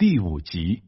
[0.00, 0.82] 第五集。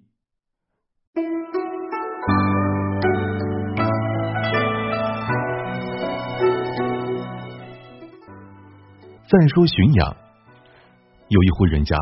[9.28, 10.16] 再说浔阳，
[11.28, 11.94] 有一户人家，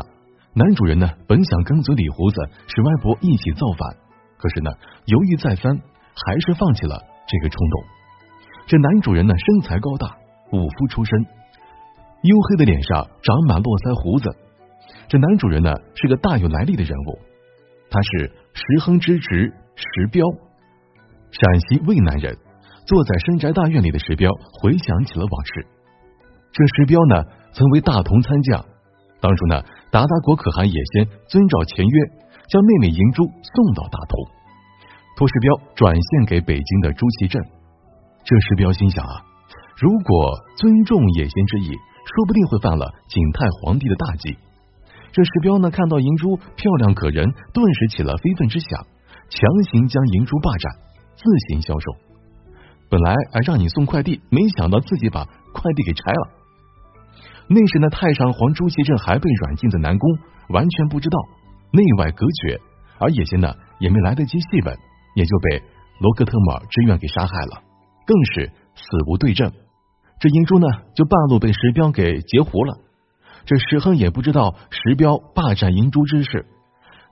[0.53, 3.97] 男主人呢本想跟随李胡子使外婆一起造反，
[4.37, 4.71] 可是呢
[5.03, 5.75] 犹豫再三，
[6.15, 6.95] 还是放弃了
[7.27, 7.83] 这个冲动。
[8.67, 10.15] 这男主人呢身材高大，
[10.53, 11.19] 武夫出身，
[12.23, 14.31] 黝黑的脸上长满络腮胡子。
[15.11, 17.19] 这男主人呢是个大有来历的人物，
[17.89, 20.23] 他是石亨之侄石彪，
[21.31, 22.33] 陕西渭南人。
[22.87, 25.67] 坐在深宅大院里的石彪回想起了往事。
[26.53, 28.63] 这石彪呢曾为大同参将，
[29.19, 32.01] 当初呢达达国可汗也先遵照前约，
[32.47, 34.15] 将妹妹银珠送到大同，
[35.17, 37.43] 托石彪转献给北京的朱祁镇。
[38.23, 39.25] 这石彪心想啊，
[39.75, 44.37] 如果尊重野先之意，说不定会犯了景泰皇帝的大忌。
[45.11, 48.85] 这石彪呢，看到银珠漂亮可人，顿时起了非分之想，
[49.29, 50.71] 强行将银珠霸占，
[51.15, 51.91] 自行销售。
[52.89, 56.29] 本来还让你送快递，没想到自己把快递给拆了。
[57.47, 60.09] 那时呢，太上皇朱祁镇还被软禁在南宫，
[60.49, 61.19] 完全不知道
[61.73, 62.59] 内外隔绝，
[62.97, 64.77] 而野心呢也没来得及细问，
[65.15, 65.61] 也就被
[65.99, 67.61] 罗克特尔之愿给杀害了，
[68.05, 69.51] 更是死无对证。
[70.19, 72.77] 这银珠呢，就半路被石彪给截胡了。
[73.45, 76.45] 这石亨也不知道石彪霸占银珠之事。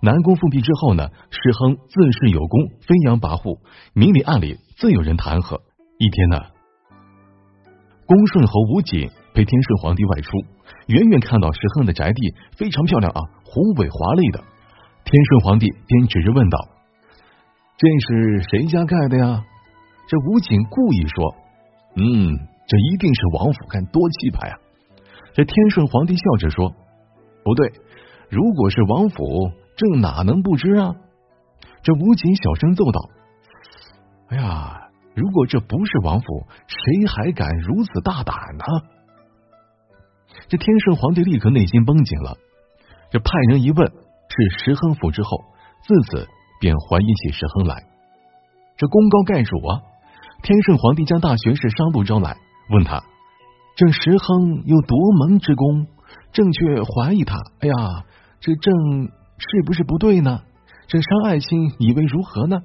[0.01, 3.59] 南宫复辟之后呢，石亨自恃有功，飞扬跋扈，
[3.93, 5.59] 明里暗里自有人弹劾。
[5.97, 6.39] 一天呢，
[8.05, 10.31] 恭顺侯吴瑾陪天顺皇帝外出，
[10.87, 14.39] 远远看到石亨的宅地非常漂亮啊，宏伟华丽的。
[15.03, 16.57] 天顺皇帝便指着问道
[17.75, 19.43] ：“这是谁家盖的呀？”
[20.07, 21.35] 这吴瑾故意说
[21.99, 24.55] ：“嗯，这一定是王府，看多气派啊！”
[25.39, 26.75] 这天顺皇帝笑着说
[27.45, 27.71] ：“不对，
[28.29, 29.23] 如果是王府，
[29.77, 30.93] 朕哪能不知啊？”
[31.81, 33.09] 这吴瑾小声奏道
[34.27, 36.25] ：“哎呀，如果这不是王府，
[36.67, 38.65] 谁还敢如此大胆呢？”
[40.49, 42.35] 这天顺皇帝立刻内心绷紧了。
[43.09, 45.29] 这派人一问是石亨府之后，
[45.87, 46.27] 自此
[46.59, 47.85] 便怀疑起石亨来。
[48.75, 49.79] 这功高盖主啊！
[50.43, 52.35] 天顺皇帝将大学士商路招来，
[52.71, 53.01] 问他。
[53.79, 55.87] 这石亨有夺门之功，
[56.33, 57.37] 正却怀疑他。
[57.61, 58.03] 哎呀，
[58.41, 58.73] 这正
[59.37, 60.41] 是不是不对呢？
[60.87, 62.59] 这商爱卿以为如何呢？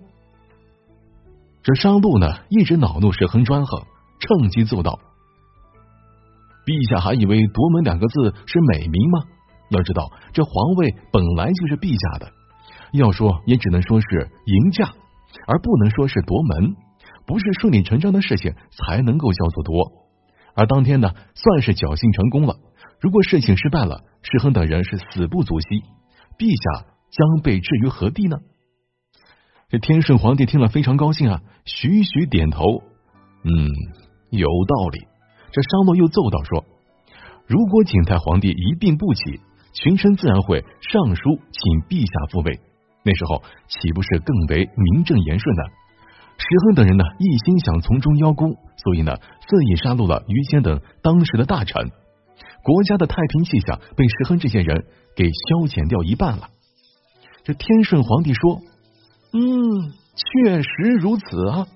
[1.62, 3.82] 这商路呢，一直恼怒石亨专横，
[4.18, 4.98] 趁机奏道
[6.66, 9.22] ：“陛下还以为夺门两个字是美名吗？
[9.70, 12.32] 要知道，这皇位本来就是陛下的，
[12.92, 14.92] 要说也只能说是迎驾，
[15.46, 16.74] 而不能说是夺门。
[17.24, 19.92] 不是顺理成章的事情，才能够叫做夺。”
[20.54, 22.56] 而当天呢，算是侥幸成功了。
[23.00, 25.82] 如果事情失败了，石亨等人是死不足惜，
[26.38, 28.38] 陛下将被置于何地呢？
[29.68, 32.62] 这天顺皇帝听了非常高兴啊，徐徐点头，
[33.42, 33.50] 嗯，
[34.30, 35.06] 有道理。
[35.50, 36.64] 这商洛又奏道说
[37.46, 39.40] ：“如果景泰皇帝一病不起，
[39.72, 42.60] 群臣自然会上书请陛下复位，
[43.04, 45.62] 那时候岂不是更为名正言顺呢？”
[46.46, 51.90] 石亨等人呢，一心想从中邀功，所以呢，肆意杀戮了于谦等当时的大臣，
[52.62, 54.84] 国家的太平气象被石亨这些人
[55.16, 56.50] 给消遣掉一半了。
[57.44, 58.60] 这天顺皇帝说
[59.32, 60.68] ：“嗯，确实
[61.00, 61.66] 如此啊。”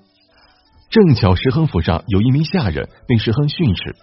[0.90, 3.96] 正巧石亨府上有一名下人被石亨训斥，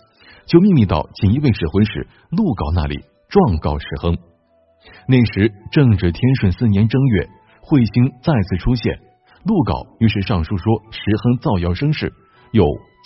[0.47, 4.17] 就秘密到锦衣卫使回使陆稿那里状告石亨。
[5.07, 7.29] 那时正值天顺四年正月，
[7.61, 9.04] 彗星再次出现。
[9.45, 12.11] 陆稿于是上书说石亨造谣生事，
[12.51, 12.65] 有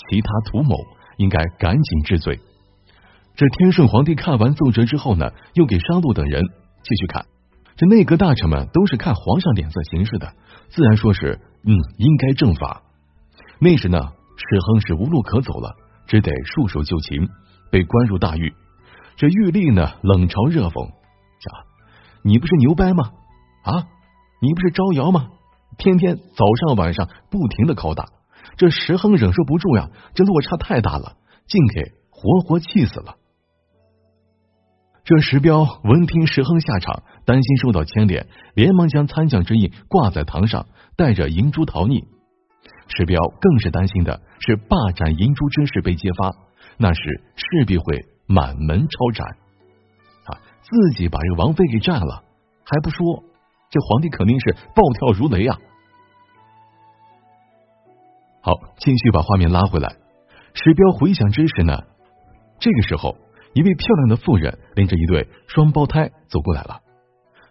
[0.10, 0.74] 其他图谋，
[1.18, 2.40] 应该赶紧治罪。
[3.36, 6.42] 这天顺皇帝看完奏折之后呢，又给商路等人
[6.82, 7.26] 继续看。
[7.76, 10.34] 这内阁大臣们都是看皇上脸色行事的，
[10.70, 12.84] 自然说是嗯应该正法。
[13.60, 15.76] 那时呢，石亨是无路可走了，
[16.08, 17.28] 只得束手就擒，
[17.70, 18.54] 被关入大狱。
[19.18, 21.66] 这狱吏呢冷嘲热讽：“呀，
[22.24, 23.12] 你不是牛掰吗？
[23.64, 23.88] 啊，
[24.42, 25.32] 你不是招摇吗？”
[25.78, 28.06] 天天早上晚上不停的拷打，
[28.58, 31.18] 这石亨忍受不住呀，这落差太大了，
[31.48, 33.16] 竟给活活气死了。
[35.06, 42.06] 这石彪闻听石亨下场，担心受到牵连，连忙将参将之印挂在堂上，带着银珠逃匿。
[42.88, 46.36] 石彪更是担心的是霸占银珠之事被揭发，
[46.78, 47.02] 那时
[47.36, 49.28] 势必会满门抄斩
[50.26, 50.42] 啊！
[50.62, 52.24] 自己把这王妃给占了，
[52.66, 53.24] 还不说，
[53.70, 55.58] 这皇帝肯定是暴跳如雷啊！
[58.42, 59.96] 好，继续把画面拉回来。
[60.54, 61.78] 石彪回想之时呢，
[62.60, 63.16] 这个时候，
[63.54, 66.80] 一位漂亮的妇人领着一对双胞胎走过来了。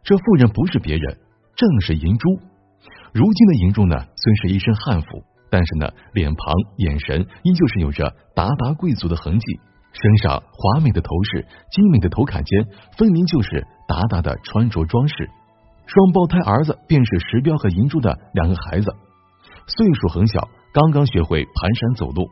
[0.03, 1.19] 这妇人不是别人，
[1.55, 2.29] 正是银珠。
[3.13, 9.61] 如今的银珠呢，虽是一身汉服，但是呢，脸庞、眼神依旧是有着达达贵族的痕迹。
[9.93, 12.67] 身上华美的头饰、精美的头坎肩，
[12.97, 15.31] 分明就是达达的穿着装饰。
[15.89, 18.95] 双胞胎儿子便是石彪和银珠的两个孩子，
[19.67, 22.29] 岁数很小，刚刚学会蹒跚走路。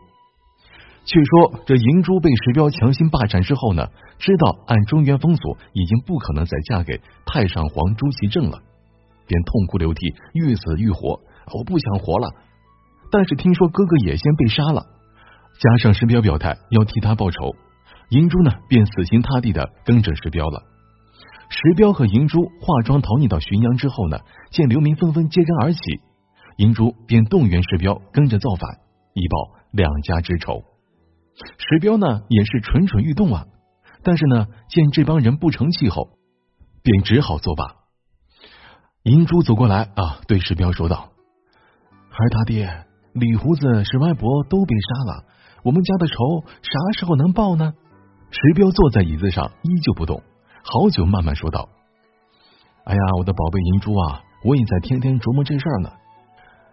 [1.07, 3.89] 却说这银珠被石彪强行霸占之后呢，
[4.19, 8.61] 知道按中原风俗已经不可能再嫁给太上皇朱祁镇了，
[9.27, 11.21] 便痛哭流涕，欲死欲活。
[11.55, 12.29] 我不想活了，
[13.11, 14.85] 但是听说哥哥也先被杀了，
[15.59, 17.55] 加上石彪表态要替他报仇，
[18.11, 20.63] 银珠呢便死心塌地的跟着石彪了。
[21.49, 24.19] 石彪和银珠化妆逃匿到浔阳之后呢，
[24.51, 25.81] 见流民纷纷揭竿而起，
[26.57, 28.81] 银珠便动员石彪跟着造反，
[29.15, 30.65] 以报两家之仇。
[31.59, 33.47] 石彪呢也是蠢蠢欲动啊，
[34.03, 36.09] 但是呢见这帮人不成气候，
[36.83, 37.77] 便只好作罢。
[39.05, 41.11] 银珠走过来啊，对石彪说道
[42.11, 45.25] ：“孩他爹，李胡子、石歪脖都被杀了，
[45.63, 46.15] 我们家的仇
[46.63, 47.73] 啥时候能报呢？”
[48.33, 50.23] 石彪坐在椅子上依旧不动，
[50.69, 51.69] 好久慢慢说道
[52.83, 55.93] ：“哎呀，我的宝贝银珠啊，我也在天天琢磨这事儿呢。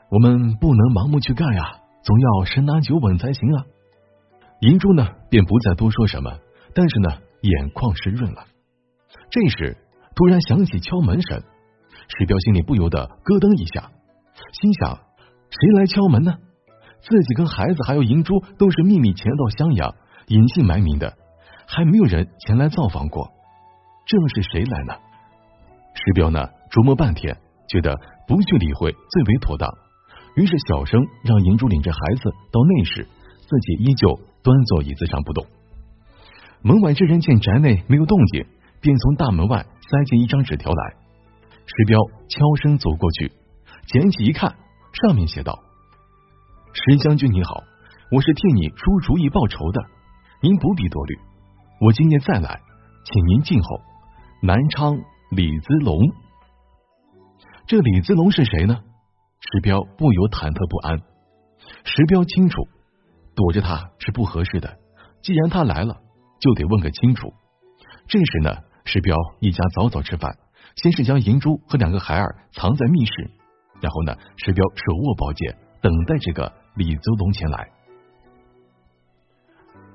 [0.09, 3.65] 我们不能盲目去干呀，总要十拿九稳才行啊。”
[4.61, 6.39] 银珠呢，便不再多说什么，
[6.73, 8.45] 但是呢，眼眶湿润了。
[9.29, 9.77] 这时，
[10.15, 11.43] 突然响起敲门声，
[12.17, 13.91] 石彪心里不由得咯噔一下，
[14.59, 14.97] 心想：
[15.51, 16.33] 谁来敲门呢？
[16.99, 19.93] 自己跟孩子还有银珠都是秘密潜到襄阳，
[20.29, 21.13] 隐姓埋名的，
[21.67, 23.29] 还没有人前来造访过。
[24.05, 24.93] 这是谁来呢？
[25.95, 27.95] 石彪呢，琢磨半天，觉得
[28.27, 29.69] 不去理会最为妥当，
[30.35, 33.07] 于是小声让银珠领着孩子到内室，
[33.41, 34.19] 自己依旧。
[34.43, 35.45] 端坐椅子上不动。
[36.61, 38.45] 门外之人见宅内没有动静，
[38.81, 40.95] 便从大门外塞进一张纸条来。
[41.65, 41.97] 石彪
[42.27, 43.31] 悄声走过去，
[43.87, 44.53] 捡起一看，
[44.91, 45.63] 上面写道
[46.75, 47.63] ：“石将军你好，
[48.11, 49.81] 我是替你出主意报仇的，
[50.41, 51.17] 您不必多虑。
[51.79, 52.59] 我今夜再来，
[53.05, 53.79] 请您静候。
[54.45, 54.97] 南昌
[55.31, 55.97] 李子龙，
[57.65, 58.81] 这李子龙是谁呢？”
[59.39, 60.99] 石彪不由忐忑不安。
[61.85, 62.67] 石彪清楚。
[63.35, 64.77] 躲着他是不合适的，
[65.21, 65.95] 既然他来了，
[66.41, 67.33] 就得问个清楚。
[68.05, 68.53] 这时呢，
[68.83, 70.37] 石彪一家早早吃饭，
[70.75, 73.31] 先是将银珠和两个孩儿藏在密室，
[73.81, 77.71] 然后呢，石彪手握宝剑，等待这个李子龙前来。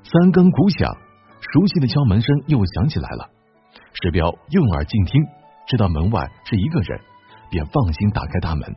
[0.03, 0.91] 三更鼓响，
[1.53, 3.31] 熟悉的敲门声又响起来了。
[4.03, 5.23] 石彪用耳静听，
[5.67, 7.01] 知道门外是一个人，
[7.51, 8.75] 便放心打开大门。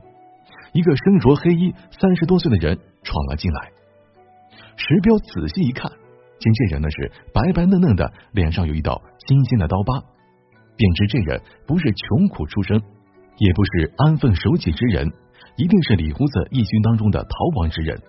[0.74, 3.71] 一个身着黑衣、三十多岁的人闯了进来。
[4.77, 5.92] 石彪仔细一看，
[6.39, 10.01] 见这人呢是白白嫩嫩的，脸上有一道新鲜的刀疤，
[10.77, 12.81] 便知这人不是穷苦出身，
[13.38, 15.12] 也不是安分守己之人，
[15.57, 18.01] 一定是李胡子义军当中的逃亡之人。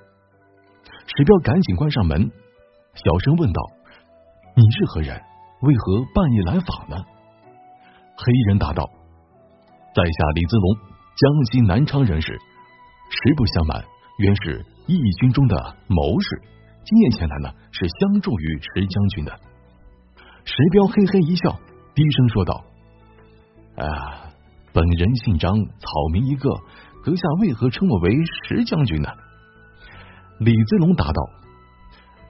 [1.17, 2.31] 石彪赶紧关上门，
[2.95, 3.61] 小声问道
[4.55, 5.21] ：“你是何人？
[5.63, 6.97] 为何半夜来访呢？”
[8.17, 8.85] 黑衣人答道
[9.95, 10.77] ：“在下李子龙，
[11.17, 12.39] 江西南昌人士。
[13.09, 13.85] 实不相瞒，
[14.19, 16.43] 原是义军中的谋士。”
[16.85, 19.39] 今夜前来呢，是相助于石将军的。
[20.45, 21.59] 石彪嘿嘿一笑，
[21.95, 22.65] 低声说道
[23.79, 24.33] ：“啊，
[24.73, 26.51] 本人姓张，草民一个，
[27.05, 28.11] 阁下为何称我为
[28.49, 29.09] 石将军呢？”
[30.41, 31.23] 李子龙答道：“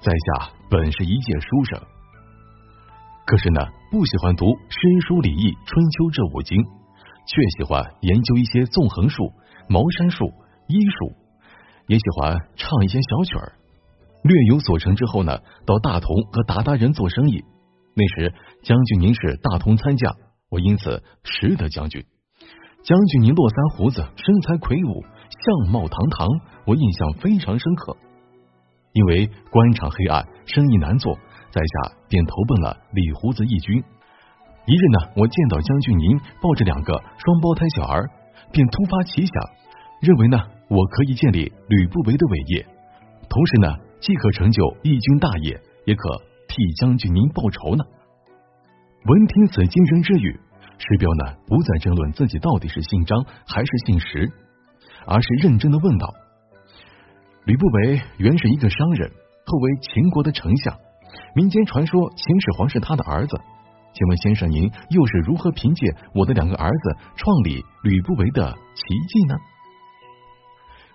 [0.03, 1.81] 在下本是一介书生，
[3.33, 6.63] 可是呢，不喜欢读诗书礼义春秋这五经，
[7.27, 9.33] 却喜欢研究一些纵横术、
[9.71, 10.31] 茅山术、
[10.69, 11.17] 医术，
[11.87, 13.55] 也喜欢唱一些小曲儿。”
[14.23, 17.43] 略有所成之后呢，到大同和达达人做生意。
[17.95, 18.35] 那时
[18.65, 20.15] 将军您是大同参将，
[20.51, 22.05] 我因此识得将军。
[22.85, 26.29] 将军您络腮胡子，身材魁梧，相貌堂堂，
[26.67, 27.97] 我印象非常深刻。
[28.93, 31.17] 因为官场黑暗，生意难做，
[31.53, 33.85] 在下便投奔了李胡子义军。
[34.67, 38.11] 一日呢，我见到将军您抱着两个双胞胎小儿，
[38.51, 39.35] 便突发奇想，
[40.01, 42.67] 认为呢，我可以建立吕不韦的伟业，
[43.29, 43.93] 同时呢。
[44.03, 47.85] 既可成就义军大业，也可替将军您报仇呢。
[49.05, 50.41] 闻听此惊人之语，
[50.77, 54.33] 石彪呢不再争论自己到底是姓张还是姓石，
[55.07, 56.13] 而是认真的问道
[57.47, 59.09] ：“吕不韦原是一个商人，
[59.47, 60.77] 后为秦国的丞相，
[61.35, 63.41] 民间传说秦始皇是他的儿子。
[63.95, 69.35] 请问先生您又是如何凭借我的两个儿子创立吕不韦的奇迹呢？”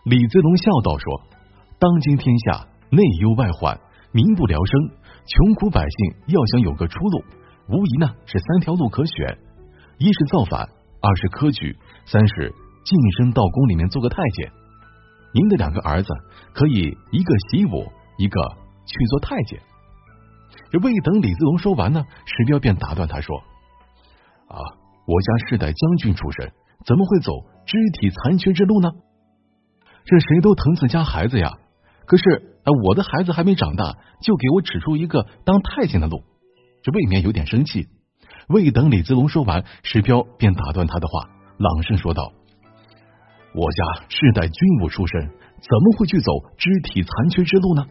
[0.03, 1.21] 李子龙笑道说
[1.79, 3.77] ：“当今天下。”内忧外患，
[4.13, 4.89] 民不聊生，
[5.25, 7.21] 穷苦百姓要想有个出路，
[7.67, 9.37] 无疑呢是三条路可选：
[9.97, 10.69] 一是造反，
[11.01, 12.55] 二是科举，三是
[12.85, 14.49] 晋升到宫里面做个太监。
[15.33, 16.07] 您的两个儿子
[16.53, 18.39] 可以一个习武，一个
[18.85, 19.59] 去做太监。
[20.71, 23.37] 这未等李子龙说完呢，石彪便打断他说
[24.47, 24.57] ：“啊，
[25.05, 26.51] 我家世代将军出身，
[26.85, 27.31] 怎么会走
[27.65, 28.91] 肢体残缺之路呢？
[30.05, 31.51] 这谁都疼自家孩子呀。
[32.05, 36.23] 可是，我的孩子还没长大，就给我指出一个当太监的路，
[36.83, 37.87] 这未免有点生气。”
[38.47, 42.31] 未等李子龙说完，石彪便打断他的话，朗声说道
[43.53, 47.85] ：“我家世代军武出身，怎么会去走肢体残缺之路呢？”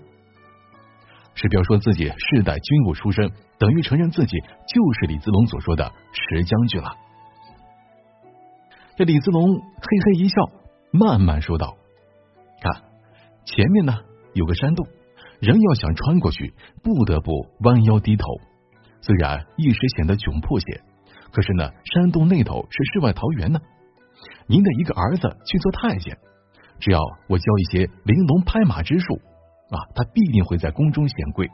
[1.37, 6.97] 石彪说自己世代军武出身，等于承认自己就是李子龙所说的石将军了。
[8.97, 9.63] 这李子龙嘿
[10.07, 10.37] 嘿一笑，
[10.91, 11.77] 慢慢说道
[12.63, 12.85] ：“看，
[13.45, 13.99] 前面呢
[14.33, 14.87] 有个山洞，
[15.39, 18.27] 人要想穿过去，不得不弯腰低头。
[19.03, 20.81] 虽然一时显得窘迫些，
[21.33, 23.61] 可是呢，山洞那头是世外桃源呢。
[24.47, 26.17] 您的一个儿子去做太监，
[26.81, 29.21] 只要我教一些玲珑拍马之术。”
[29.71, 31.49] 啊，他必定会在宫中显贵。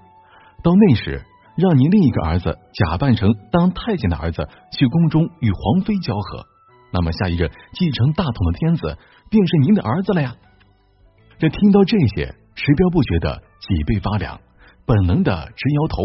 [0.63, 1.25] 到那时，
[1.57, 6.47] 让您另一个儿子假扮成当太监的儿子，去宫中与皇妃交合，
[6.93, 8.99] 那么下一任继承大统的天子
[9.31, 10.37] 便是您的儿子了呀！
[11.39, 14.41] 这听到这些，石彪不觉得脊背发凉，
[14.87, 16.05] 本能的直摇头。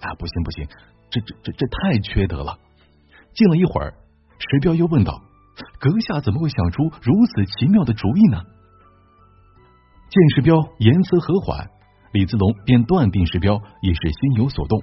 [0.00, 0.66] 啊，不行不行，
[1.10, 2.58] 这这这这太缺德了！
[3.34, 3.92] 静了一会儿，
[4.38, 5.20] 石彪又问道
[5.78, 8.40] ：“阁下怎么会想出如此奇妙的主意呢？”
[10.10, 11.70] 见石彪言辞和缓，
[12.12, 14.82] 李子龙便断定石彪也是心有所动，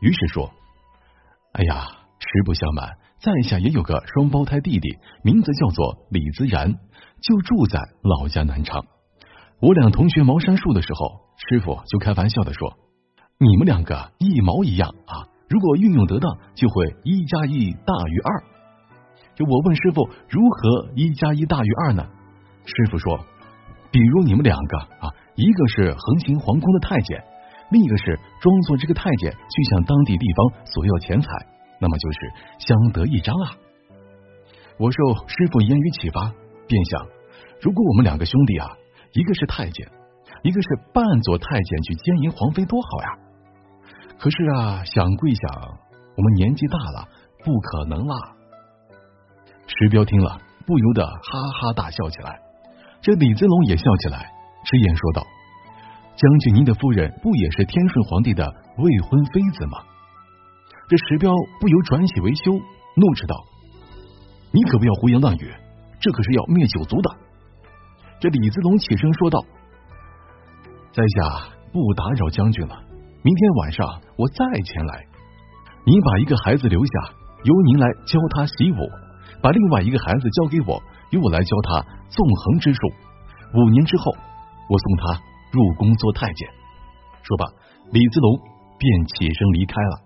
[0.00, 0.50] 于是说
[1.54, 1.86] ：“哎呀，
[2.18, 6.74] 实不相瞒，在下也有个双胞胎弟弟，名字叫做李子然，
[7.20, 8.84] 就住在老家南昌。
[9.60, 12.76] 我俩同学茅山术的时候，师傅就开玩笑的说：
[13.38, 18.42] 你们两个一毛一样啊，如果运用得当，就会一加一大于二。
[19.36, 22.08] 就我问师傅，如何一加一大于二呢？
[22.64, 23.24] 师傅说。”
[23.94, 27.22] 比如你们两个啊，一个是横行皇宫的太监，
[27.70, 31.28] 另一个是装作这个太监去向当地地方索要钱财，
[31.78, 32.18] 那么就是
[32.58, 33.54] 相得益彰啊！
[34.80, 34.98] 我受
[35.28, 36.34] 师傅言语启发，
[36.66, 37.06] 便想，
[37.62, 38.66] 如果我们两个兄弟啊，
[39.12, 39.86] 一个是太监，
[40.42, 43.08] 一个是扮作太监去奸淫皇妃，多好呀！
[44.18, 45.78] 可是啊，想归想，
[46.16, 47.08] 我们年纪大了，
[47.44, 48.16] 不可能啦。
[49.68, 51.12] 石彪听了，不由得哈
[51.60, 52.40] 哈大笑起来。
[53.04, 54.32] 这李子龙也笑起来，
[54.64, 55.26] 直言说道
[56.16, 59.76] ：“将军，您的夫人不也是天顺皇帝的未婚妃子吗？”
[60.88, 61.30] 这石彪
[61.60, 63.36] 不由转喜为羞，怒斥道
[64.52, 65.52] ：“你可不要胡言乱语，
[66.00, 67.10] 这可是要灭九族的。”
[68.20, 69.44] 这李子龙起身说道
[70.96, 72.74] ：“在下不打扰将军了，
[73.22, 75.04] 明天晚上我再前来。
[75.84, 77.12] 您把一个孩子留下，
[77.44, 78.76] 由您来教他习武，
[79.42, 80.82] 把另外一个孩子交给我。”
[81.14, 82.80] 由我来教他纵横之术，
[83.54, 84.10] 五年之后，
[84.68, 86.48] 我送他入宫做太监。
[87.22, 87.46] 说罢，
[87.92, 88.40] 李子龙
[88.76, 90.00] 便起身离开了。